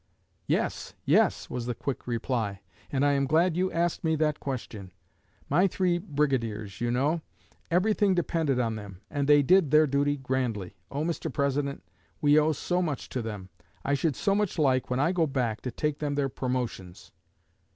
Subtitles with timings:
[0.47, 0.95] 'Yes!
[1.05, 2.61] yes!' was the quick reply,
[2.91, 4.91] 'and I am glad you asked me that question.
[5.47, 7.21] My three brigadiers, you know;
[7.69, 10.75] everything depended on them, and they did their duty grandly!
[10.89, 11.31] Oh, Mr.
[11.31, 11.83] President,
[12.19, 13.49] we owe so much to them!
[13.85, 17.11] I should so much like, when I go back, to take them their promotions.'